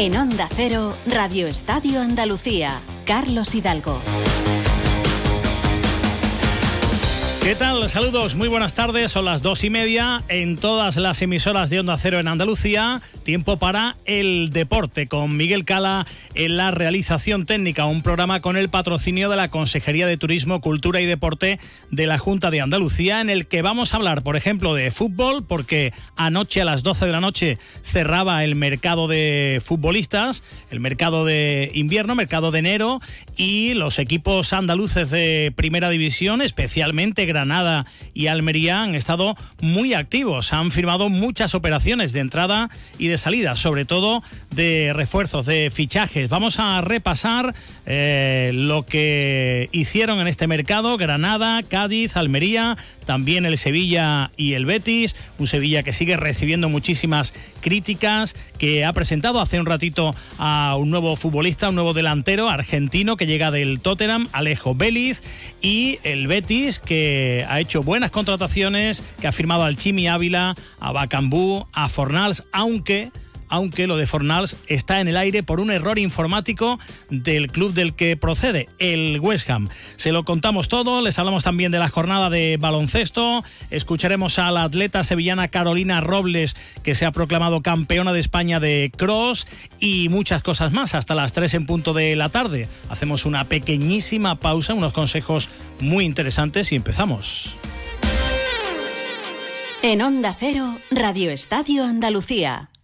[0.00, 4.00] En Onda Cero, Radio Estadio Andalucía, Carlos Hidalgo.
[7.42, 7.88] ¿Qué tal?
[7.88, 9.12] Saludos, muy buenas tardes.
[9.12, 13.00] Son las dos y media en todas las emisoras de Onda Cero en Andalucía.
[13.22, 17.86] Tiempo para el deporte con Miguel Cala en la realización técnica.
[17.86, 21.58] Un programa con el patrocinio de la Consejería de Turismo, Cultura y Deporte
[21.90, 25.42] de la Junta de Andalucía, en el que vamos a hablar, por ejemplo, de fútbol,
[25.42, 31.24] porque anoche a las 12 de la noche cerraba el mercado de futbolistas, el mercado
[31.24, 33.00] de invierno, mercado de enero,
[33.34, 40.52] y los equipos andaluces de primera división, especialmente Granada y Almería han estado muy activos.
[40.52, 46.28] Han firmado muchas operaciones de entrada y de salida, sobre todo de refuerzos, de fichajes.
[46.28, 47.54] Vamos a repasar
[47.86, 54.66] eh, lo que hicieron en este mercado Granada, Cádiz, Almería, también el Sevilla y el
[54.66, 55.14] Betis.
[55.38, 60.90] Un Sevilla que sigue recibiendo muchísimas críticas, que ha presentado hace un ratito a un
[60.90, 65.22] nuevo futbolista, un nuevo delantero argentino que llega del Tottenham, Alejo Vélez,
[65.60, 70.92] y el Betis que ha hecho buenas contrataciones, que ha firmado al Chimi Ávila, a
[70.92, 73.10] Bacambú, a Fornals, aunque
[73.50, 76.78] aunque lo de Fornals está en el aire por un error informático
[77.10, 79.68] del club del que procede, el West Ham.
[79.96, 84.64] Se lo contamos todo, les hablamos también de la jornada de baloncesto, escucharemos a la
[84.64, 89.46] atleta sevillana Carolina Robles, que se ha proclamado campeona de España de cross
[89.78, 92.68] y muchas cosas más hasta las 3 en punto de la tarde.
[92.88, 95.48] Hacemos una pequeñísima pausa, unos consejos
[95.80, 97.56] muy interesantes y empezamos.
[99.82, 102.68] En Onda Cero, Radio Estadio Andalucía.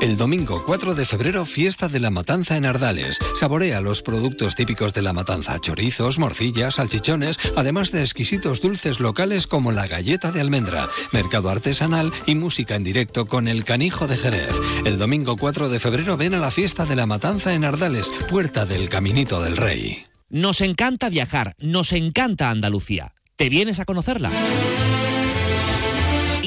[0.00, 3.18] El domingo 4 de febrero, fiesta de la matanza en Ardales.
[3.38, 9.46] Saborea los productos típicos de la matanza, chorizos, morcillas, salchichones, además de exquisitos dulces locales
[9.46, 14.16] como la galleta de almendra, mercado artesanal y música en directo con el canijo de
[14.16, 14.54] Jerez.
[14.86, 18.64] El domingo 4 de febrero ven a la fiesta de la matanza en Ardales, puerta
[18.64, 20.06] del Caminito del Rey.
[20.30, 23.12] Nos encanta viajar, nos encanta Andalucía.
[23.36, 24.30] ¿Te vienes a conocerla?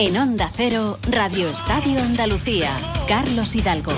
[0.00, 2.70] En Onda Cero, Radio Estadio Andalucía,
[3.06, 3.92] Carlos Hidalgo.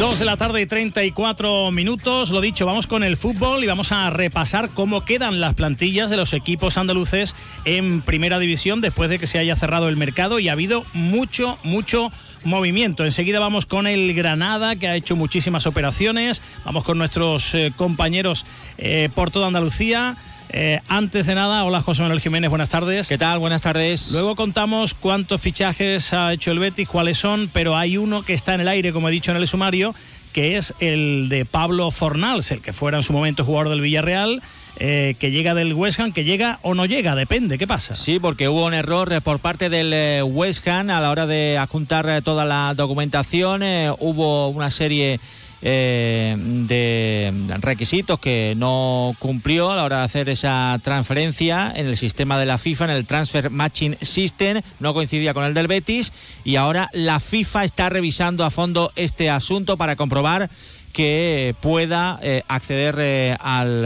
[0.00, 2.30] Dos de la tarde y 34 minutos.
[2.30, 6.16] Lo dicho, vamos con el fútbol y vamos a repasar cómo quedan las plantillas de
[6.16, 10.48] los equipos andaluces en primera división después de que se haya cerrado el mercado y
[10.48, 12.10] ha habido mucho, mucho
[12.42, 13.04] movimiento.
[13.04, 16.42] Enseguida vamos con el Granada, que ha hecho muchísimas operaciones.
[16.64, 18.44] Vamos con nuestros eh, compañeros
[18.76, 20.16] eh, por toda Andalucía.
[20.50, 23.08] Eh, antes de nada, hola José Manuel Jiménez, buenas tardes.
[23.08, 23.38] ¿Qué tal?
[23.38, 24.12] Buenas tardes.
[24.12, 28.54] Luego contamos cuántos fichajes ha hecho el Betis, cuáles son, pero hay uno que está
[28.54, 29.94] en el aire, como he dicho en el sumario,
[30.32, 34.42] que es el de Pablo Fornals, el que fuera en su momento jugador del Villarreal.
[34.78, 37.94] Eh, que llega del West Ham, que llega o no llega, depende, ¿qué pasa?
[37.94, 41.56] Sí, porque hubo un error eh, por parte del West Ham a la hora de
[41.56, 43.62] adjuntar toda la documentación,
[44.00, 45.18] hubo una serie
[45.62, 51.96] eh, de requisitos que no cumplió a la hora de hacer esa transferencia en el
[51.96, 56.12] sistema de la FIFA, en el Transfer Matching System, no coincidía con el del Betis
[56.44, 60.50] y ahora la FIFA está revisando a fondo este asunto para comprobar
[60.92, 63.84] que pueda eh, acceder eh, al,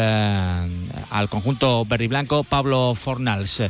[1.11, 3.62] al conjunto verde y blanco Pablo Fornals.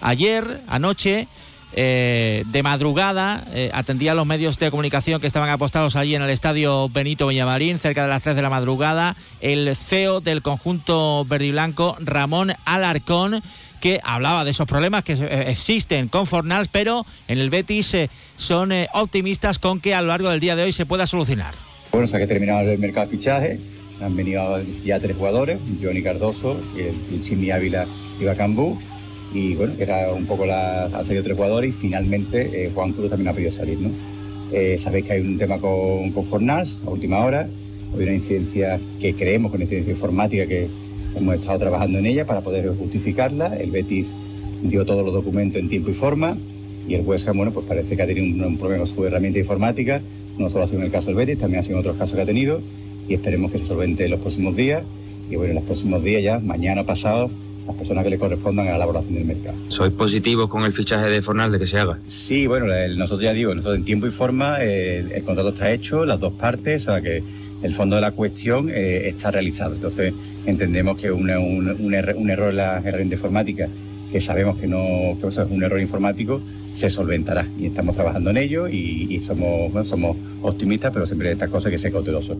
[0.00, 1.28] Ayer, anoche,
[1.72, 6.22] eh, de madrugada eh, atendía a los medios de comunicación que estaban apostados allí en
[6.22, 11.26] el estadio Benito Villamarín, cerca de las 3 de la madrugada, el CEO del conjunto
[11.26, 13.42] verde y blanco, Ramón Alarcón,
[13.80, 17.94] que hablaba de esos problemas que eh, existen con Fornals, pero en el Betis
[18.36, 21.54] son optimistas con que a lo largo del día de hoy se pueda solucionar.
[21.92, 23.60] Bueno, se ha terminado el mercado de fichaje,
[24.00, 26.60] han venido ya tres jugadores, Johnny Cardoso,
[27.22, 27.86] Chimi Ávila
[28.20, 28.78] y Bacambú
[29.32, 33.10] y bueno, era un poco la, ha salido otro jugador y finalmente eh, Juan Cruz
[33.10, 33.90] también ha podido salir, ¿no?
[34.52, 37.48] Eh, sabéis que hay un tema con, con Fornals a última hora,
[37.94, 40.68] hay una incidencia que creemos, con incidencia informática que
[41.16, 43.56] hemos estado trabajando en ella para poder justificarla.
[43.56, 44.08] El Betis
[44.62, 46.36] dio todos los documentos en tiempo y forma
[46.88, 50.00] y el West bueno, pues parece que ha tenido un, problema con su herramienta informática.
[50.38, 52.16] No solo ha sido en el caso del Betis, también ha sido en otros casos
[52.16, 52.60] que ha tenido
[53.08, 54.82] y esperemos que se solvente en los próximos días.
[55.30, 57.30] Y bueno, en los próximos días ya, mañana pasado,
[57.68, 59.56] las personas que le correspondan a la elaboración del mercado.
[59.68, 61.98] ¿Sois positivos con el fichaje de Fornal de que se haga?
[62.08, 65.70] Sí, bueno, el- nosotros ya digo, nosotros en tiempo y forma, el, el contrato está
[65.70, 67.22] hecho, las dos partes, o sea que
[67.62, 69.74] el fondo de la cuestión eh, está realizado.
[69.74, 70.12] Entonces
[70.46, 73.68] entendemos que una- un, un err- un error en la herramienta informática,
[74.10, 76.40] que sabemos que no que o sea, es un error informático,
[76.72, 81.30] se solventará y estamos trabajando en ello y, y somos, bueno, somos optimistas, pero siempre
[81.32, 82.38] estas cosas que ser cautelosos.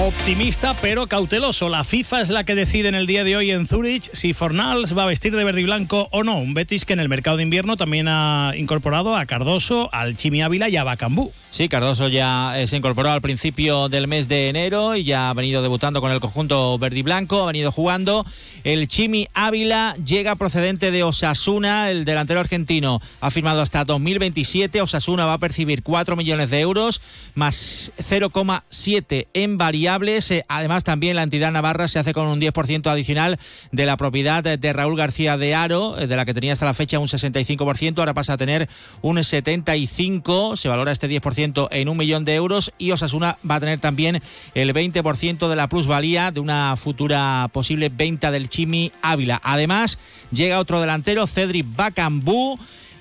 [0.00, 1.68] Optimista pero cauteloso.
[1.68, 4.96] La FIFA es la que decide en el día de hoy en Zurich si Fornals
[4.96, 6.38] va a vestir de verde blanco o no.
[6.38, 10.40] Un Betis que en el mercado de invierno también ha incorporado a Cardoso, al Chimi
[10.40, 11.32] Ávila y a Bacambú.
[11.50, 15.34] Sí, Cardoso ya eh, se incorporó al principio del mes de enero y ya ha
[15.34, 18.24] venido debutando con el conjunto verde blanco, ha venido jugando.
[18.62, 24.80] El Chimi Ávila llega procedente de Osasuna, el delantero argentino ha firmado hasta 2027.
[24.80, 27.00] Osasuna va a percibir 4 millones de euros
[27.34, 29.87] más 0,7 en variables.
[29.88, 33.38] Eh, Además, también la entidad navarra se hace con un 10% adicional
[33.72, 36.74] de la propiedad de Raúl García de Aro, eh, de la que tenía hasta la
[36.74, 38.68] fecha un 65%, ahora pasa a tener
[39.00, 43.60] un 75%, se valora este 10% en un millón de euros y Osasuna va a
[43.60, 44.20] tener también
[44.54, 49.40] el 20% de la plusvalía de una futura posible venta del Chimi Ávila.
[49.42, 49.98] Además,
[50.30, 52.58] llega otro delantero, Cedric Bacambú,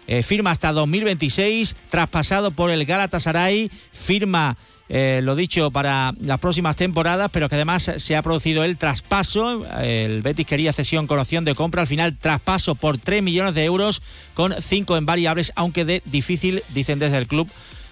[0.07, 4.55] eh, firma hasta 2026, traspasado por el Galatasaray, firma
[4.89, 9.65] eh, lo dicho para las próximas temporadas, pero que además se ha producido el traspaso.
[9.81, 13.65] El Betis quería cesión con opción de compra, al final traspaso por 3 millones de
[13.65, 14.01] euros
[14.33, 17.49] con 5 en variables, aunque de difícil, dicen desde el club.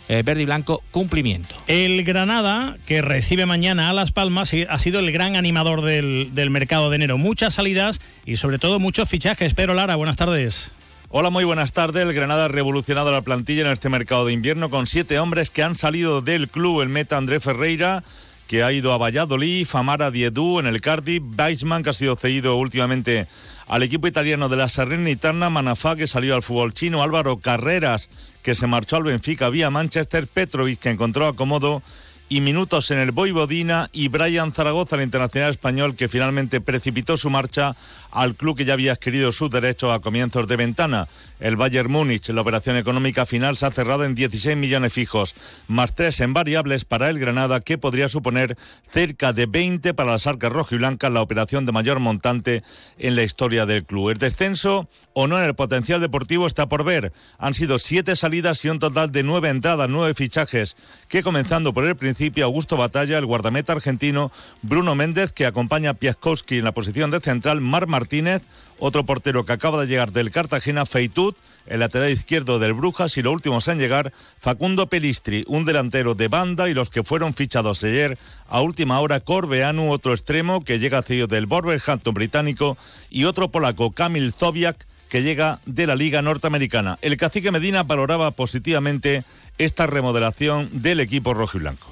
[0.08, 1.56] eh, verde y blanco cumplimiento.
[1.68, 6.52] El Granada, que recibe mañana a Las Palmas, ha sido el gran animador del, del
[6.52, 7.18] mercado de enero.
[7.18, 9.56] Muchas salidas y sobre todo muchos fichajes.
[9.56, 10.72] Pedro Lara, buenas tardes.
[11.10, 12.02] Hola, muy buenas tardes.
[12.02, 15.62] El Granada ha revolucionado la plantilla en este mercado de invierno con siete hombres que
[15.62, 16.82] han salido del club.
[16.82, 18.04] El meta André Ferreira,
[18.48, 22.56] que ha ido a Valladolid, Famara Diedú en el Cardiff, Weissman, que ha sido cedido
[22.56, 23.28] últimamente
[23.68, 28.10] al equipo italiano de la Salernitana, Manafá, que salió al fútbol chino, Álvaro Carreras,
[28.42, 31.84] que se marchó al Benfica vía Manchester, Petrovic, que encontró acomodo
[32.28, 37.30] y minutos en el Voivodina y Brian Zaragoza, el internacional español, que finalmente precipitó su
[37.30, 37.76] marcha
[38.12, 41.08] al club que ya había adquirido sus derechos a comienzos de ventana.
[41.40, 45.36] El Bayern Múnich, la operación económica final se ha cerrado en 16 millones fijos,
[45.68, 48.58] más 3 en variables para el Granada, que podría suponer
[48.88, 52.64] cerca de 20 para las arcas rojo y blancas, la operación de mayor montante
[52.98, 54.12] en la historia del club.
[54.12, 57.12] El descenso o no en el potencial deportivo está por ver.
[57.38, 60.78] Han sido siete salidas y un total de nueve entradas, nueve fichajes,
[61.10, 64.32] que comenzando por el principio, Augusto Batalla, el guardameta argentino,
[64.62, 68.44] Bruno Méndez, que acompaña a Piaskowski en la posición de central, Mar Martínez,
[68.80, 73.22] otro portero que acaba de llegar del Cartagena, Feitut, el lateral izquierdo del Brujas y
[73.22, 77.84] los últimos en llegar, Facundo Pelistri, un delantero de banda y los que fueron fichados
[77.84, 82.78] ayer a última hora, Corbeanu, otro extremo que llega cedido del Wolverhampton británico
[83.10, 86.98] y otro polaco, Kamil Zobiak, que llega de la Liga Norteamericana.
[87.02, 89.24] El cacique Medina valoraba positivamente
[89.58, 91.88] esta remodelación del equipo rojo y blanco.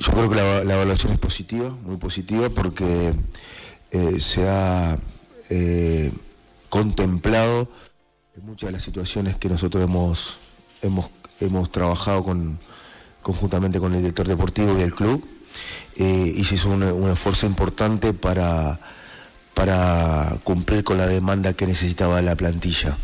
[0.00, 3.12] Yo creo que la, evaluación es positiva, muy positiva, porque
[3.90, 4.96] eh, se ha
[5.50, 6.10] eh,
[6.70, 7.68] contemplado
[8.34, 10.38] en muchas de las situaciones que nosotros hemos,
[10.80, 12.58] hemos, hemos trabajado con,
[13.20, 15.22] conjuntamente con el director deportivo y el club,
[15.96, 18.80] eh, y se hizo un, un esfuerzo importante para,
[19.52, 22.96] para cumplir con la demanda que necesitaba la plantilla.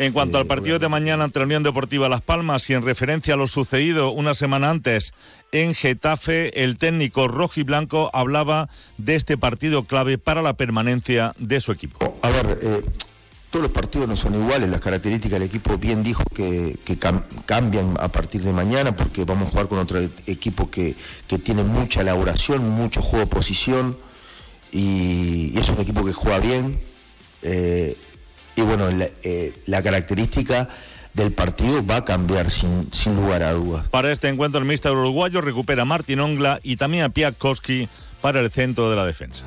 [0.00, 3.34] En cuanto al partido de mañana ante la Unión Deportiva Las Palmas y en referencia
[3.34, 5.12] a lo sucedido una semana antes
[5.52, 11.34] en Getafe, el técnico rojo y blanco hablaba de este partido clave para la permanencia
[11.36, 12.16] de su equipo.
[12.22, 12.82] A ver, eh,
[13.50, 17.22] todos los partidos no son iguales, las características del equipo bien dijo que, que cam-
[17.44, 20.94] cambian a partir de mañana porque vamos a jugar con otro equipo que,
[21.28, 23.98] que tiene mucha elaboración, mucho juego de posición
[24.72, 26.80] y, y es un equipo que juega bien.
[27.42, 27.94] eh,
[28.60, 30.68] y bueno, la, eh, la característica
[31.14, 33.88] del partido va a cambiar sin, sin lugar a dudas.
[33.88, 37.88] Para este encuentro el míster uruguayo recupera a Martín Ongla y también a Piatkowski
[38.20, 39.44] para el centro de la defensa.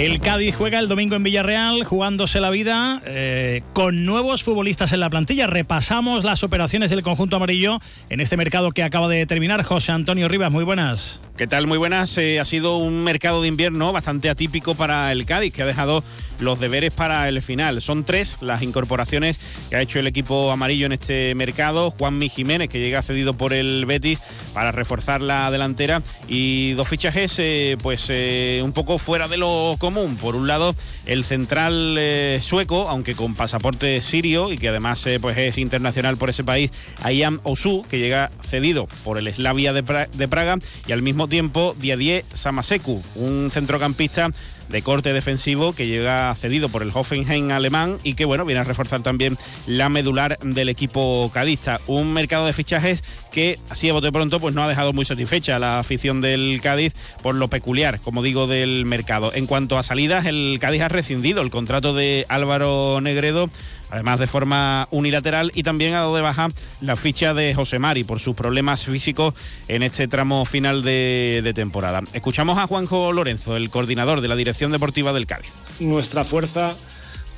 [0.00, 5.00] El Cádiz juega el domingo en Villarreal, jugándose la vida eh, con nuevos futbolistas en
[5.00, 5.46] la plantilla.
[5.46, 9.62] Repasamos las operaciones del conjunto amarillo en este mercado que acaba de terminar.
[9.62, 11.20] José Antonio Rivas, muy buenas.
[11.36, 11.66] ¿Qué tal?
[11.66, 12.16] Muy buenas.
[12.16, 16.02] Eh, ha sido un mercado de invierno bastante atípico para el Cádiz, que ha dejado
[16.38, 17.80] los deberes para el final.
[17.80, 19.38] Son tres las incorporaciones
[19.68, 21.90] que ha hecho el equipo amarillo en este mercado.
[21.92, 24.20] Juanmi Jiménez, que llega cedido por el Betis
[24.52, 26.02] para reforzar la delantera.
[26.28, 29.76] Y dos fichajes, eh, pues eh, un poco fuera de lo
[30.20, 30.74] Por un lado,
[31.06, 31.98] el central
[32.40, 36.70] sueco, aunque con pasaporte sirio y que además pues es internacional por ese país,
[37.02, 40.58] Ayam Osu, que llega cedido por el Slavia de, de Praga.
[40.86, 44.30] Y al mismo tiempo Diadier Samaseku, un centrocampista
[44.70, 48.64] de corte defensivo que llega cedido por el Hoffenheim alemán y que bueno viene a
[48.64, 49.36] reforzar también
[49.66, 51.80] la medular del equipo cadista.
[51.86, 55.58] Un mercado de fichajes que así a bote pronto pues no ha dejado muy satisfecha
[55.58, 59.32] la afición del Cádiz por lo peculiar, como digo, del mercado.
[59.34, 63.50] En cuanto a salidas, el Cádiz ha rescindido el contrato de Álvaro Negredo
[63.90, 66.48] además de forma unilateral, y también ha dado de baja
[66.80, 69.34] la ficha de José Mari por sus problemas físicos
[69.68, 72.02] en este tramo final de, temporada.
[72.12, 75.50] Escuchamos a Juanjo Lorenzo, el coordinador de la Dirección Deportiva del Cádiz.
[75.80, 76.74] Nuestra fuerza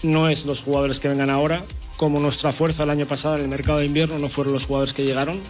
[0.02, 1.62] no es los jugadores que vengan ahora,
[1.96, 4.92] como nuestra fuerza el año pasado en el mercado de invierno no fueron los jugadores
[4.92, 5.40] que llegaron,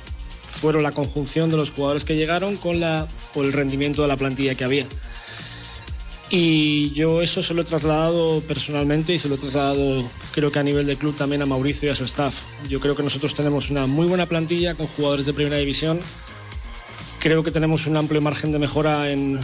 [0.48, 4.54] fueron la conjunción de los jugadores que llegaron con la, el rendimiento de la plantilla
[4.54, 4.86] que había.
[6.34, 10.58] Y yo eso se lo he trasladado personalmente y se lo he trasladado creo que
[10.58, 12.40] a nivel de club también a Mauricio y a su staff.
[12.70, 16.00] Yo creo que nosotros tenemos una muy buena plantilla con jugadores de primera división.
[17.18, 19.40] Creo que tenemos un amplio margen de mejora en,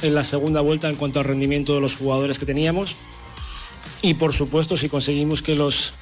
[0.00, 2.96] en la segunda vuelta en cuanto al rendimiento de los jugadores que teníamos.
[4.00, 5.92] Y por supuesto, si conseguimos que los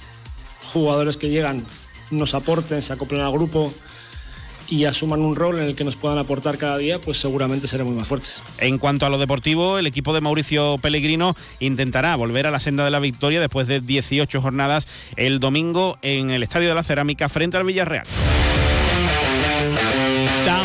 [0.73, 1.67] jugadores que llegan
[2.13, 3.75] nos aporten, se acoplen al grupo,
[4.71, 7.95] y asuman un rol en el que nos puedan aportar cada día, pues seguramente seremos
[7.95, 8.43] más fuertes.
[8.59, 12.85] En cuanto a lo deportivo, el equipo de Mauricio Pellegrino intentará volver a la senda
[12.85, 17.29] de la victoria después de 18 jornadas el domingo en el Estadio de la Cerámica
[17.29, 18.07] frente al Villarreal.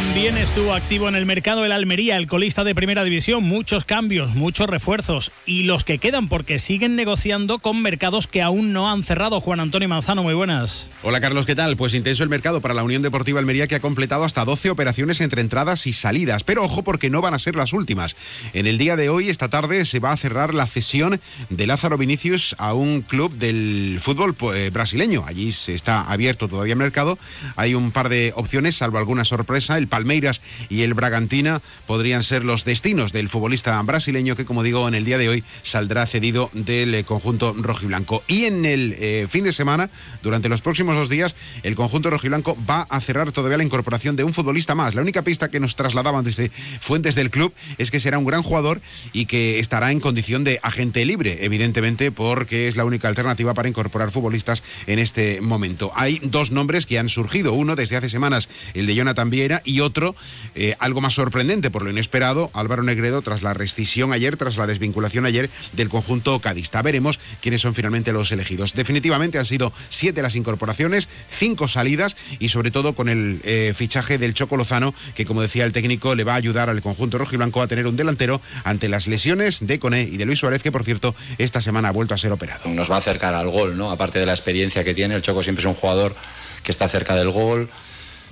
[0.03, 3.41] También estuvo activo en el mercado el Almería, el colista de primera división.
[3.41, 8.74] Muchos cambios, muchos refuerzos y los que quedan porque siguen negociando con mercados que aún
[8.74, 9.39] no han cerrado.
[9.39, 10.89] Juan Antonio Manzano, muy buenas.
[11.03, 11.77] Hola Carlos, ¿qué tal?
[11.77, 15.22] Pues intenso el mercado para la Unión Deportiva Almería que ha completado hasta 12 operaciones
[15.22, 16.43] entre entradas y salidas.
[16.43, 18.15] Pero ojo porque no van a ser las últimas.
[18.53, 21.19] En el día de hoy, esta tarde, se va a cerrar la cesión
[21.50, 25.24] de Lázaro Vinicius a un club del fútbol eh, brasileño.
[25.25, 27.17] Allí se está abierto todavía el mercado.
[27.55, 32.43] Hay un par de opciones, salvo alguna sorpresa el Palmeiras y el Bragantina podrían ser
[32.43, 36.50] los destinos del futbolista brasileño que, como digo, en el día de hoy saldrá cedido
[36.53, 38.23] del eh, conjunto rojiblanco.
[38.27, 39.91] Y en el eh, fin de semana,
[40.23, 44.23] durante los próximos dos días, el conjunto rojiblanco va a cerrar todavía la incorporación de
[44.23, 44.95] un futbolista más.
[44.95, 46.50] La única pista que nos trasladaban desde
[46.81, 48.81] fuentes del club es que será un gran jugador
[49.12, 53.69] y que estará en condición de agente libre, evidentemente, porque es la única alternativa para
[53.69, 55.91] incorporar futbolistas en este momento.
[55.95, 57.53] Hay dos nombres que han surgido.
[57.53, 60.15] Uno desde hace semanas, el de Jonathan Viera, y otro,
[60.56, 64.68] eh, algo más sorprendente por lo inesperado, Álvaro Negredo tras la rescisión ayer, tras la
[64.68, 66.82] desvinculación ayer del conjunto cadista.
[66.82, 68.74] Veremos quiénes son finalmente los elegidos.
[68.74, 74.18] Definitivamente han sido siete las incorporaciones, cinco salidas y sobre todo con el eh, fichaje
[74.18, 77.36] del Choco Lozano, que como decía el técnico le va a ayudar al conjunto rojo
[77.36, 80.62] y blanco a tener un delantero ante las lesiones de Coné y de Luis Suárez,
[80.63, 82.70] que por cierto esta semana ha vuelto a ser operado.
[82.70, 83.92] Nos va a acercar al gol, ¿no?
[83.92, 86.15] Aparte de la experiencia que tiene, el Choco siempre es un jugador
[86.63, 87.70] que está cerca del gol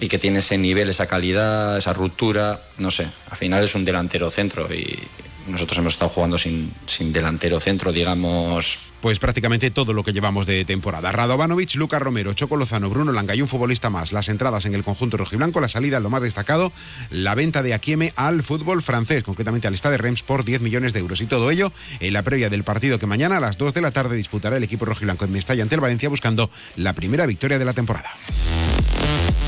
[0.01, 3.85] y que tiene ese nivel, esa calidad, esa ruptura, no sé, al final es un
[3.85, 4.99] delantero centro y
[5.47, 8.79] nosotros hemos estado jugando sin, sin delantero centro, digamos.
[8.99, 11.11] Pues prácticamente todo lo que llevamos de temporada.
[11.11, 14.11] Radovanovic, Lucas Romero, Choco Lozano, Bruno Langa y un futbolista más.
[14.11, 16.71] Las entradas en el conjunto rojiblanco, la salida lo más destacado,
[17.09, 20.99] la venta de Akieme al fútbol francés, concretamente al Stade Reims por 10 millones de
[20.99, 21.21] euros.
[21.21, 23.91] Y todo ello en la previa del partido que mañana a las 2 de la
[23.91, 27.65] tarde disputará el equipo rojiblanco en Mestalla ante el Valencia buscando la primera victoria de
[27.65, 28.13] la temporada.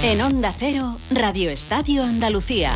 [0.03, 2.73] En Onda Cero, Radio Estadio Andalucía.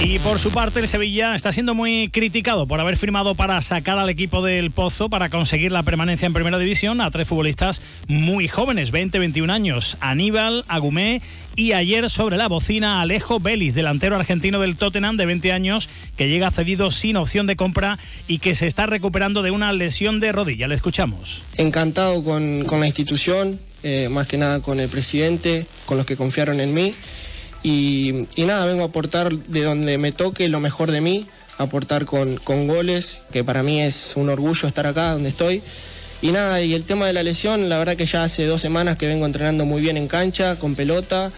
[0.00, 3.96] Y por su parte, el Sevilla está siendo muy criticado por haber firmado para sacar
[3.96, 8.48] al equipo del Pozo para conseguir la permanencia en Primera División a tres futbolistas muy
[8.48, 11.22] jóvenes, 20-21 años, Aníbal, Agumé
[11.54, 16.28] y ayer sobre la bocina Alejo Vélez, delantero argentino del Tottenham de 20 años, que
[16.28, 20.32] llega cedido sin opción de compra y que se está recuperando de una lesión de
[20.32, 20.66] rodilla.
[20.66, 21.44] Le escuchamos.
[21.56, 26.16] Encantado con, con la institución, eh, más que nada con el presidente, con los que
[26.16, 26.92] confiaron en mí.
[27.62, 31.24] Y, nada, vengo a aportar de donde me toque lo mejor de mí,
[31.56, 35.62] aportar con, con goles, que para mí es un orgullo estar acá donde estoy.
[36.20, 38.98] Y nada, y el tema de la lesión, la verdad que ya hace dos semanas
[38.98, 41.30] que vengo entrenando muy bien en cancha, con pelota,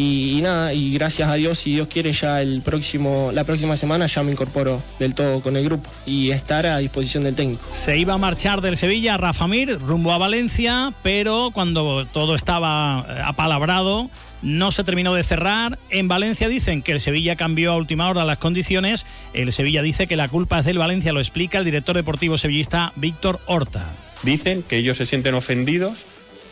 [0.00, 4.06] y, nada, y gracias a Dios, si Dios quiere, ya el próximo, la próxima semana
[4.06, 7.62] ya me incorporo del todo con el grupo y estar a disposición del técnico.
[7.70, 13.04] Se iba a marchar del Sevilla Rafa Mir rumbo a Valencia, pero cuando todo estaba
[13.08, 14.08] eh, apalabrado,
[14.42, 15.78] no se terminó de cerrar.
[15.90, 19.04] En Valencia dicen que el Sevilla cambió a última hora las condiciones.
[19.34, 22.92] El Sevilla dice que la culpa es del Valencia, lo explica el director deportivo sevillista
[22.96, 23.84] Víctor Horta.
[24.22, 26.06] Dicen que ellos se sienten ofendidos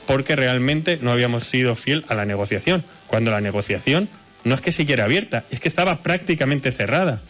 [0.06, 4.08] porque realmente no habíamos sido fiel a la negociación, cuando la negociación
[4.44, 7.20] no es que siguiera abierta, es que estaba prácticamente cerrada.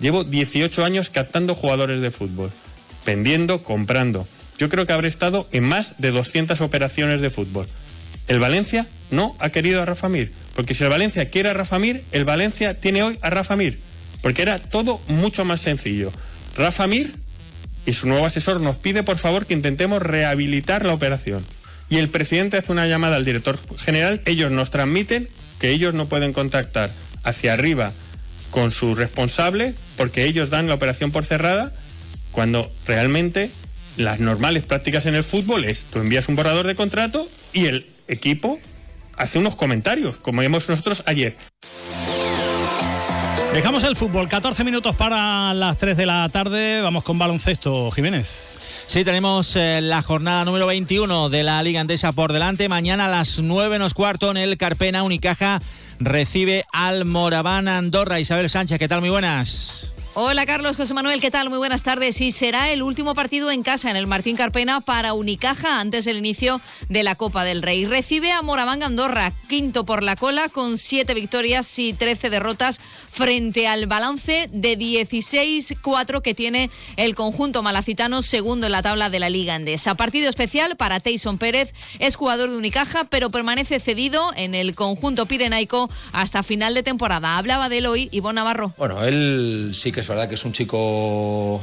[0.00, 2.52] Llevo 18 años captando jugadores de fútbol,
[3.04, 4.28] vendiendo, comprando.
[4.58, 7.66] Yo creo que habré estado en más de 200 operaciones de fútbol.
[8.28, 11.78] El Valencia no ha querido a Rafa Mir, porque si el Valencia quiere a Rafa
[11.78, 13.78] Mir, el Valencia tiene hoy a Rafa Mir,
[14.22, 16.12] porque era todo mucho más sencillo.
[16.56, 17.12] Rafa Mir
[17.86, 21.44] y su nuevo asesor nos pide por favor que intentemos rehabilitar la operación.
[21.90, 25.28] Y el presidente hace una llamada al director general, ellos nos transmiten
[25.58, 26.90] que ellos no pueden contactar
[27.24, 27.92] hacia arriba
[28.50, 31.72] con su responsable porque ellos dan la operación por cerrada
[32.32, 33.50] cuando realmente
[33.96, 37.86] las normales prácticas en el fútbol es tú envías un borrador de contrato y el
[38.06, 38.58] equipo
[39.16, 41.36] hace unos comentarios, como vimos nosotros ayer.
[43.52, 48.57] Dejamos el fútbol, 14 minutos para las 3 de la tarde, vamos con baloncesto, Jiménez.
[48.88, 52.70] Sí, tenemos eh, la jornada número 21 de la Liga Andesa por delante.
[52.70, 55.60] Mañana a las 9 menos cuarto en el Carpena Unicaja
[56.00, 58.18] recibe al Moraván Andorra.
[58.18, 59.00] Isabel Sánchez, ¿qué tal?
[59.00, 59.92] Muy buenas.
[60.20, 61.48] Hola Carlos, José Manuel, ¿qué tal?
[61.48, 62.20] Muy buenas tardes.
[62.20, 66.16] Y será el último partido en casa en el Martín Carpena para Unicaja antes del
[66.16, 67.84] inicio de la Copa del Rey.
[67.84, 72.80] Recibe a Moraván Andorra, quinto por la cola, con siete victorias y 13 derrotas
[73.12, 79.20] frente al balance de 16-4 que tiene el conjunto malacitano, segundo en la tabla de
[79.20, 79.94] la Liga Andesa.
[79.94, 85.26] Partido especial para Tayson Pérez, es jugador de Unicaja, pero permanece cedido en el conjunto
[85.26, 87.38] pirenaico hasta final de temporada.
[87.38, 88.74] Hablaba de él hoy Ivonne Navarro.
[88.76, 91.60] Bueno, él sí que es verdad que es un chico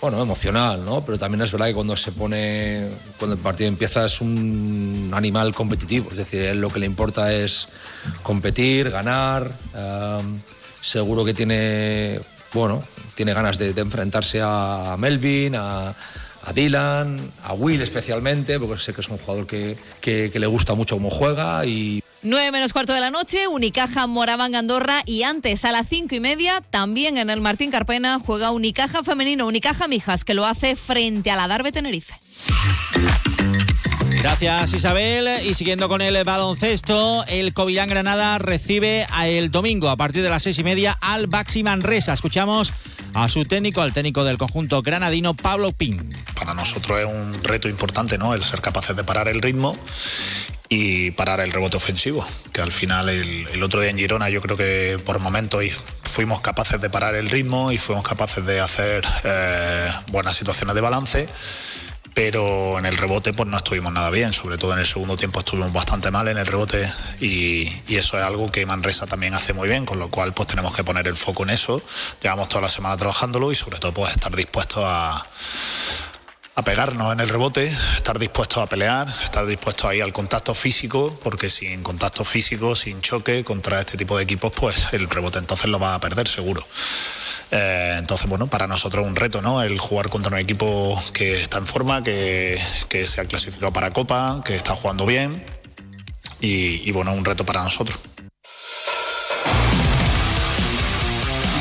[0.00, 1.04] bueno, emocional, ¿no?
[1.04, 2.88] Pero también es verdad que cuando se pone,
[3.18, 7.32] cuando el partido empieza es un animal competitivo, es decir, él lo que le importa
[7.32, 7.68] es
[8.22, 10.18] competir, ganar, eh,
[10.80, 12.20] seguro que tiene,
[12.52, 12.80] bueno,
[13.16, 19.00] tiene ganas de, enfrentarse a Melvin, a, a Dylan, a Will especialmente, porque sé que
[19.00, 22.92] es un jugador que, que, que le gusta mucho cómo juega y 9 menos cuarto
[22.92, 27.30] de la noche, Unicaja Moraván Andorra y antes a las cinco y media, también en
[27.30, 31.70] el Martín Carpena, juega Unicaja Femenino, Unicaja Mijas, que lo hace frente a la Darbe
[31.70, 32.16] Tenerife.
[34.10, 35.46] Gracias Isabel.
[35.46, 40.42] Y siguiendo con el baloncesto, el Covilán Granada recibe el domingo a partir de las
[40.42, 42.14] seis y media al Baxi Manresa.
[42.14, 42.72] Escuchamos
[43.14, 46.10] a su técnico, al técnico del conjunto granadino, Pablo Pin.
[46.34, 48.34] Para nosotros es un reto importante, ¿no?
[48.34, 49.78] El ser capaces de parar el ritmo
[50.68, 54.56] y parar el rebote ofensivo, que al final el, otro día en Girona yo creo
[54.56, 55.64] que por momentos
[56.02, 60.80] fuimos capaces de parar el ritmo y fuimos capaces de hacer eh, buenas situaciones de
[60.82, 61.28] balance,
[62.12, 65.40] pero en el rebote pues no estuvimos nada bien, sobre todo en el segundo tiempo
[65.40, 66.86] estuvimos bastante mal en el rebote
[67.20, 70.48] y, y eso es algo que Manresa también hace muy bien, con lo cual pues
[70.48, 71.80] tenemos que poner el foco en eso,
[72.22, 75.24] llevamos toda la semana trabajándolo y sobre todo pues estar dispuestos a
[76.58, 80.54] a pegarnos en el rebote, estar dispuestos a pelear, estar dispuestos a ir al contacto
[80.54, 85.38] físico, porque sin contacto físico, sin choque contra este tipo de equipos, pues el rebote
[85.38, 86.66] entonces lo va a perder seguro.
[87.52, 89.62] Eh, entonces, bueno, para nosotros un reto, ¿no?
[89.62, 93.92] El jugar contra un equipo que está en forma, que, que se ha clasificado para
[93.92, 95.40] Copa, que está jugando bien
[96.40, 98.00] y, y bueno, un reto para nosotros.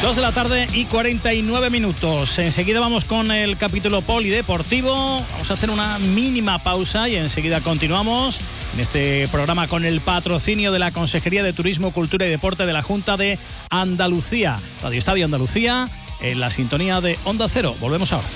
[0.08, 2.40] 2 de la tarde y 49 minutos.
[2.40, 4.96] Enseguida vamos con el capítulo polideportivo.
[4.96, 8.40] Vamos a hacer una mínima pausa y enseguida continuamos
[8.74, 12.72] en este programa con el patrocinio de la Consejería de Turismo, Cultura y Deporte de
[12.72, 13.38] la Junta de
[13.70, 14.56] Andalucía.
[14.82, 15.90] Radio Estadio Andalucía
[16.22, 17.76] en la sintonía de Onda Cero.
[17.82, 18.28] Volvemos ahora.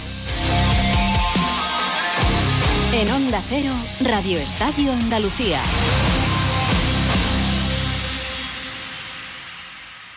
[2.92, 5.62] En Onda Cero, Radio Estadio Andalucía.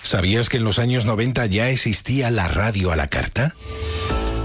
[0.05, 3.57] ¿Sabías que en los años 90 ya existía la radio a la carta?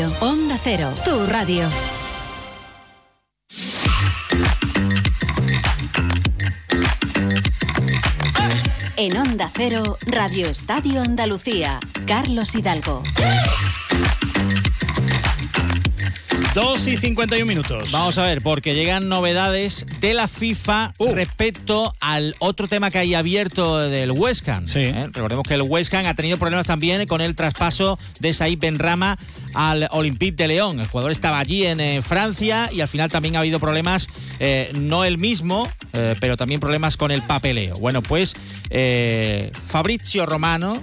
[0.00, 1.68] Onda Cero, tu radio.
[8.96, 11.78] En Onda Cero, Radio Estadio Andalucía.
[12.06, 13.02] Carlos Hidalgo.
[16.54, 17.92] 2 y 51 minutos.
[17.92, 21.14] Vamos a ver, porque llegan novedades de la FIFA Uh.
[21.14, 24.66] respecto al otro tema que hay abierto del West Ham.
[24.74, 25.06] ¿eh?
[25.12, 29.18] Recordemos que el West Ham ha tenido problemas también con el traspaso de Said Benrama
[29.54, 30.78] al Olympique de León.
[30.80, 34.70] El jugador estaba allí en eh, Francia y al final también ha habido problemas, eh,
[34.74, 35.68] no el mismo,
[36.20, 37.76] pero también problemas con el papeleo.
[37.76, 38.34] Bueno, pues
[39.64, 40.82] Fabrizio Romano,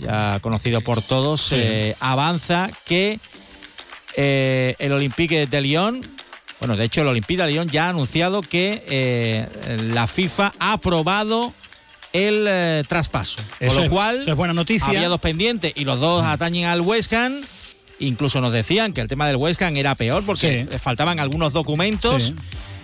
[0.00, 1.92] ya conocido por todos, Sí.
[2.00, 3.18] avanza que
[4.16, 6.06] eh, el Olympique de Lyon,
[6.58, 9.48] bueno, de hecho el Olympique de Lyon ya ha anunciado que eh,
[9.92, 11.52] la FIFA ha aprobado
[12.12, 13.40] el eh, traspaso.
[13.60, 14.88] Eso con lo es- cual, eso es buena noticia.
[14.88, 17.40] había dos pendientes y los dos atañen al West Ham.
[17.98, 22.24] Incluso nos decían que el tema del West Ham era peor porque faltaban algunos documentos.
[22.24, 22.34] Sí.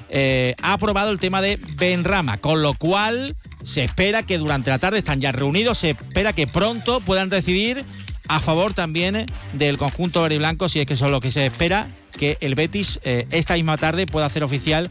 [0.09, 3.35] Eh, ha aprobado el tema de Benrama, con lo cual
[3.65, 7.85] se espera que durante la tarde están ya reunidos, se espera que pronto puedan decidir
[8.29, 11.47] a favor también del conjunto verde y si es que eso es lo que se
[11.47, 14.91] espera, que el Betis eh, esta misma tarde pueda hacer oficial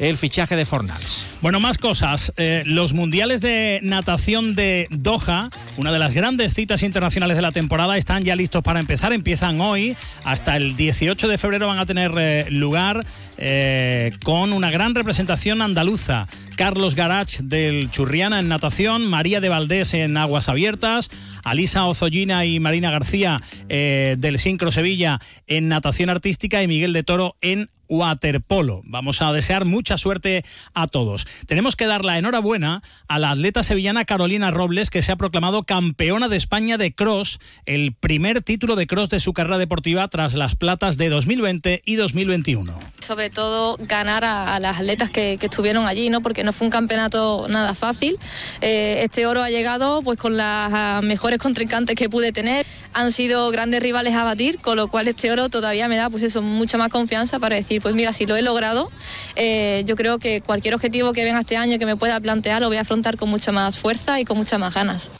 [0.00, 1.26] el fichaje de Fornals.
[1.42, 2.32] Bueno, más cosas.
[2.38, 7.52] Eh, los mundiales de natación de Doha, una de las grandes citas internacionales de la
[7.52, 9.12] temporada, están ya listos para empezar.
[9.12, 9.96] Empiezan hoy.
[10.24, 13.04] Hasta el 18 de febrero van a tener eh, lugar
[13.36, 16.26] eh, con una gran representación andaluza.
[16.56, 21.10] Carlos Garach del Churriana en natación, María de Valdés en aguas abiertas,
[21.44, 27.36] Alisa Ozollina y Marina García del Sincro Sevilla en natación artística y Miguel de Toro
[27.40, 28.80] en waterpolo.
[28.84, 31.26] Vamos a desear mucha suerte a todos.
[31.46, 35.64] Tenemos que dar la enhorabuena a la atleta sevillana Carolina Robles, que se ha proclamado
[35.64, 40.34] campeona de España de cross, el primer título de cross de su carrera deportiva tras
[40.34, 42.78] las platas de 2020 y 2021.
[43.00, 46.20] sobre todo ganar a, las atletas que, que estuvieron allí, ¿no?
[46.22, 48.18] porque no fue un campeonato nada fácil.
[48.60, 52.66] Eh, este oro ha llegado pues con las ah, mejores contrincantes que pude tener.
[52.92, 56.22] Han sido grandes rivales a batir, con lo cual este oro todavía me da pues
[56.22, 58.90] eso, mucha más confianza para decir, pues mira, si lo he logrado,
[59.36, 62.68] eh, yo creo que cualquier objetivo que venga este año que me pueda plantear lo
[62.68, 65.10] voy a afrontar con mucha más fuerza y con muchas más ganas.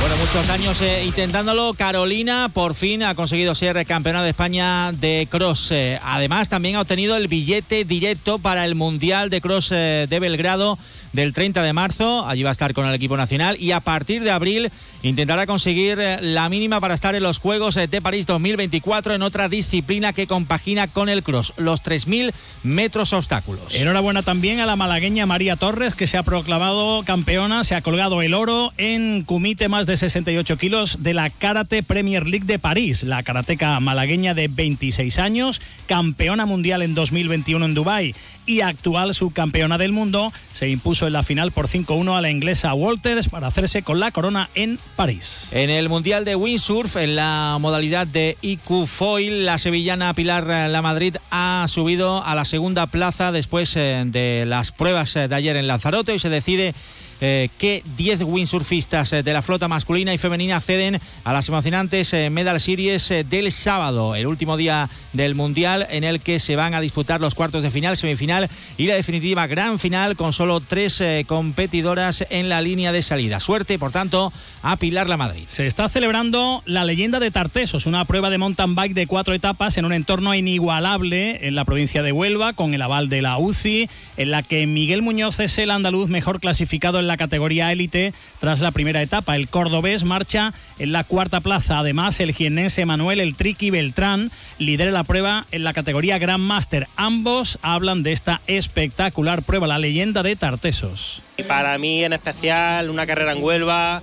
[0.00, 1.74] Bueno, muchos años eh, intentándolo.
[1.74, 5.70] Carolina por fin ha conseguido ser campeona de España de cross.
[5.72, 10.20] Eh, además, también ha obtenido el billete directo para el Mundial de Cross eh, de
[10.20, 10.78] Belgrado
[11.12, 12.26] del 30 de marzo.
[12.26, 14.70] Allí va a estar con el equipo nacional y a partir de abril
[15.02, 19.22] intentará conseguir eh, la mínima para estar en los Juegos eh, de París 2024 en
[19.22, 23.74] otra disciplina que compagina con el cross, los 3.000 metros obstáculos.
[23.74, 28.22] Enhorabuena también a la malagueña María Torres, que se ha proclamado campeona, se ha colgado
[28.22, 33.02] el oro en kumite más de 68 kilos de la Karate Premier League de París.
[33.02, 38.14] La karateca malagueña de 26 años, campeona mundial en 2021 en Dubái
[38.46, 42.74] y actual subcampeona del mundo, se impuso en la final por 5-1 a la inglesa
[42.74, 45.48] Walters para hacerse con la corona en París.
[45.52, 50.68] En el Mundial de Windsurf, en la modalidad de IQ Foil, la sevillana Pilar eh,
[50.68, 55.34] La Madrid ha subido a la segunda plaza después eh, de las pruebas eh, de
[55.34, 56.74] ayer en Lanzarote y se decide
[57.20, 62.12] eh, que 10 windsurfistas eh, de la flota masculina y femenina acceden a las emocionantes
[62.12, 66.56] eh, Medal Series eh, del sábado, el último día del Mundial en el que se
[66.56, 70.60] van a disputar los cuartos de final, semifinal y la definitiva gran final con solo
[70.60, 73.40] tres competidoras en la línea de salida.
[73.40, 75.44] Suerte, por tanto, a Pilar La Madrid.
[75.48, 79.76] Se está celebrando la leyenda de Tartesos, una prueba de mountain bike de cuatro etapas
[79.76, 83.88] en un entorno inigualable en la provincia de Huelva, con el aval de la UCI,
[84.16, 88.60] en la que Miguel Muñoz es el andaluz mejor clasificado en la categoría élite tras
[88.60, 89.34] la primera etapa.
[89.34, 91.80] El cordobés marcha en la cuarta plaza.
[91.80, 96.86] Además, el jiennense Manuel El Triqui Beltrán lidera la prueba en la categoría Grand Master.
[96.96, 101.22] Ambos hablan de esta espectacular prueba, la leyenda de Tartesos.
[101.36, 104.02] Y para mí en especial una carrera en Huelva,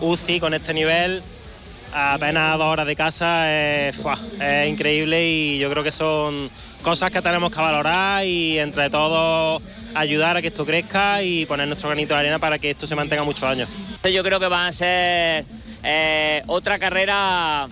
[0.00, 1.22] UCI con este nivel,
[1.94, 3.46] apenas dos horas de casa,
[3.92, 4.18] ¡fua!
[4.40, 6.50] es increíble y yo creo que son
[6.82, 9.62] cosas que tenemos que valorar y entre todos
[9.94, 12.94] ayudar a que esto crezca y poner nuestro granito de arena para que esto se
[12.94, 13.68] mantenga muchos años.
[14.04, 15.44] Yo creo que va a ser
[15.82, 17.68] eh, otra carrera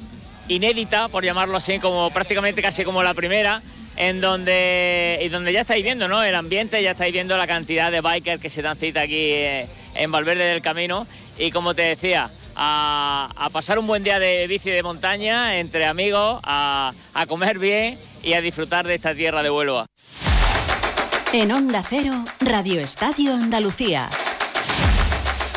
[0.49, 3.63] inédita, por llamarlo así, como prácticamente casi como la primera,
[3.97, 6.23] en donde, y donde ya estáis viendo ¿no?
[6.23, 9.67] el ambiente, ya estáis viendo la cantidad de bikers que se dan cita aquí eh,
[9.95, 11.07] en Valverde del Camino.
[11.39, 16.41] Y como te decía, a, pasar un buen día de bici de montaña entre amigos,
[16.43, 19.87] a, a comer bien y a disfrutar de esta tierra de Huelva.
[21.35, 24.11] En Onda Cero, Radio Estadio Andalucía.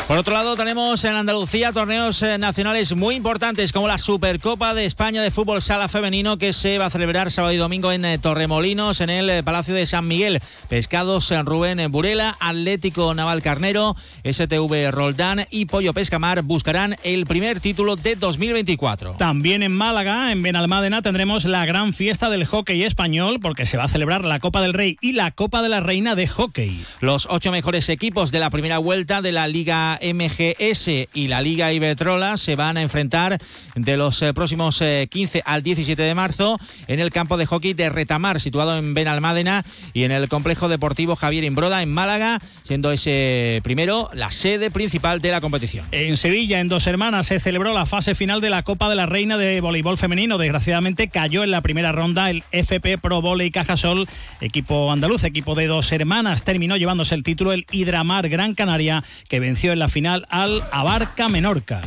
[0.07, 4.85] Por otro lado, tenemos en Andalucía torneos eh, nacionales muy importantes como la Supercopa de
[4.85, 8.19] España de Fútbol Sala Femenino que se va a celebrar sábado y domingo en eh,
[8.19, 10.41] Torremolinos, en el eh, Palacio de San Miguel.
[10.69, 17.25] Pescados San Rubén en Burela, Atlético Naval Carnero, STV Roldán y Pollo Pescamar buscarán el
[17.25, 19.13] primer título de 2024.
[19.13, 23.85] También en Málaga, en Benalmádena, tendremos la gran fiesta del hockey español porque se va
[23.85, 26.85] a celebrar la Copa del Rey y la Copa de la Reina de Hockey.
[27.01, 31.71] Los ocho mejores equipos de la primera vuelta de la Liga MGS y la Liga
[31.73, 33.38] Iberdrola se van a enfrentar
[33.75, 37.73] de los eh, próximos 15 eh, al 17 de marzo en el campo de hockey
[37.73, 42.91] de Retamar, situado en Benalmádena, y en el complejo deportivo Javier Imbroda, en Málaga, siendo
[42.91, 45.86] ese primero la sede principal de la competición.
[45.91, 49.05] En Sevilla, en dos semanas, se celebró la fase final de la Copa de la
[49.05, 50.38] Reina de Voleibol Femenino.
[50.38, 54.08] Desgraciadamente cayó en la primera ronda el FP Pro Voley Cajasol,
[54.41, 56.43] equipo andaluz, equipo de dos hermanas.
[56.43, 61.29] Terminó llevándose el título el Hidramar Gran Canaria, que venció en la final al Abarca
[61.29, 61.81] Menorca.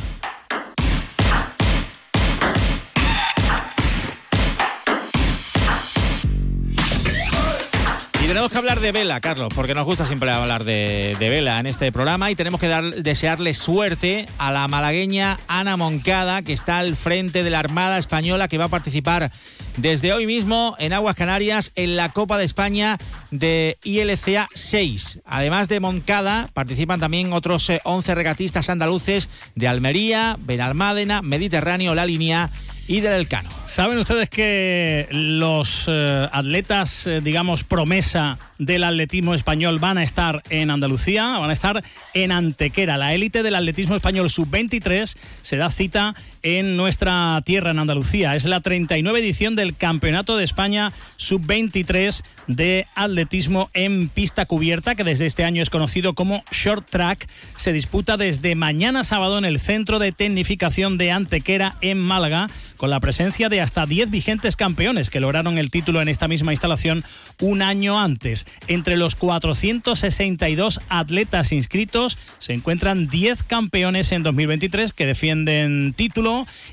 [8.39, 11.91] Tenemos que hablar de vela, Carlos, porque nos gusta siempre hablar de, vela en este
[11.91, 17.43] programa y tenemos que desearle suerte a la malagueña Ana Moncada, que está al frente
[17.43, 19.33] de la Armada Española, que va a participar
[19.77, 22.97] desde hoy mismo en Aguas Canarias en la Copa de España
[23.33, 25.19] de ILCA 6.
[25.25, 32.07] Además de Moncada, participan también otros 11 eh, regatistas andaluces de Almería, Benalmádena, Mediterráneo, La
[32.07, 32.53] Línea
[32.89, 33.51] y del Elcano.
[33.67, 40.43] ¿Saben ustedes que los eh, atletas, eh, digamos, promesa del atletismo español van a estar
[40.49, 41.37] en Andalucía?
[41.39, 42.97] Van a estar en Antequera.
[42.97, 48.35] La élite del atletismo español sub-23 se da cita en nuestra tierra, en Andalucía.
[48.35, 55.05] Es la 39 edición del Campeonato de España sub-23 de atletismo en pista cubierta, que
[55.05, 57.29] desde este año es conocido como Short Track.
[57.57, 62.91] Se disputa desde mañana sábado en el Centro de Tecnificación de Antequera en Málaga con
[62.91, 67.05] la presencia de hasta 10 vigentes campeones que lograron el título en esta misma instalación
[67.41, 68.47] un año antes.
[68.69, 75.93] Entre los 462 atletas inscritos se encuentran 10 campeones en 2023 que defienden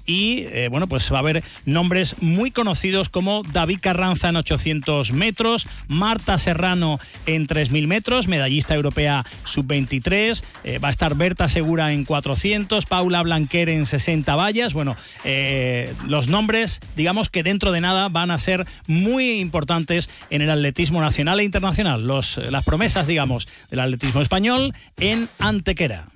[0.06, 5.12] y eh, bueno, pues va a haber nombres muy conocidos como David Carranza en 800
[5.13, 11.94] metros, Marta Serrano en 3000 metros, medallista europea sub-23, eh, va a estar Berta Segura
[11.94, 17.82] en 400, Paula Blanquer en 60 vallas, bueno, eh, los nombres, digamos que dentro de
[17.82, 22.06] nada van a ser muy importantes en el atletismo nacional e internacional.
[22.06, 26.08] Los, las promesas, digamos, del atletismo español en Antequera.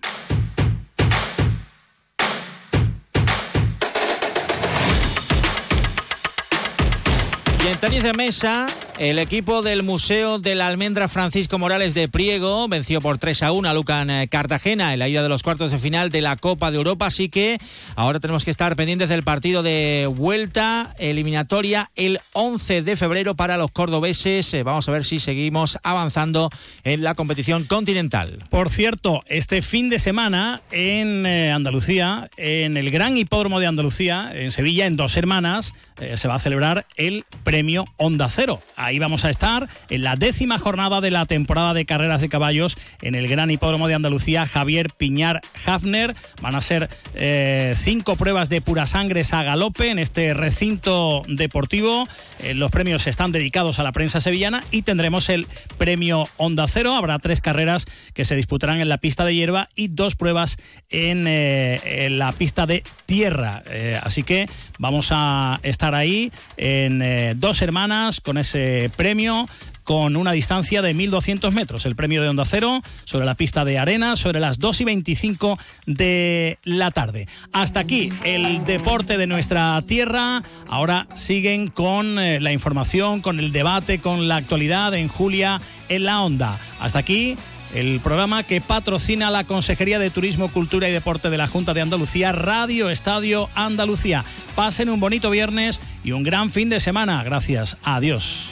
[7.69, 8.65] En tenis de mesa,
[8.97, 13.51] el equipo del Museo de la Almendra Francisco Morales de Priego venció por 3 a
[13.51, 16.35] 1 a Lucan eh, Cartagena en la ida de los cuartos de final de la
[16.35, 17.59] Copa de Europa, así que
[17.95, 23.57] ahora tenemos que estar pendientes del partido de vuelta eliminatoria el 11 de febrero para
[23.57, 24.51] los cordobeses.
[24.55, 26.49] Eh, vamos a ver si seguimos avanzando
[26.83, 28.39] en la competición continental.
[28.49, 34.31] Por cierto, este fin de semana en eh, Andalucía, en el Gran Hipódromo de Andalucía,
[34.33, 35.73] en Sevilla, en dos hermanas,
[36.15, 40.57] se va a celebrar el premio Onda Cero ahí vamos a estar en la décima
[40.57, 44.87] jornada de la temporada de carreras de caballos en el Gran Hipódromo de Andalucía, Javier
[44.97, 46.15] Piñar Hafner.
[46.41, 52.07] Van a ser eh, cinco pruebas de pura sangre a galope en este recinto deportivo.
[52.39, 55.45] Eh, los premios están dedicados a la prensa sevillana y tendremos el
[55.77, 56.95] premio Onda Cero.
[56.95, 60.57] Habrá tres carreras que se disputarán en la pista de hierba y dos pruebas
[60.89, 63.61] eh, en la pista de tierra.
[64.03, 69.47] así que vamos a estar ahí en dos hermanas con ese premio
[69.89, 71.87] con una distancia de 1.200 metros.
[71.87, 75.57] El premio de Onda Cero sobre la pista de arena sobre las 2 y 25
[75.87, 77.27] de la tarde.
[77.53, 80.43] Hasta aquí el deporte de nuestra tierra.
[80.69, 86.03] Ahora siguen con eh, la información, con el debate, con la actualidad en Julia en
[86.03, 86.59] la Onda.
[86.79, 87.35] Hasta aquí
[87.73, 91.81] el programa que patrocina la Consejería de Turismo, Cultura y Deporte de la Junta de
[91.81, 94.25] Andalucía, Radio Estadio Andalucía.
[94.55, 97.23] Pasen un bonito viernes y un gran fin de semana.
[97.23, 97.77] Gracias.
[97.83, 98.49] Adiós.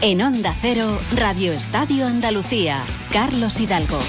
[0.00, 4.00] En Onda Cero, Radio Estadio Andalucía, Carlos Hidalgo.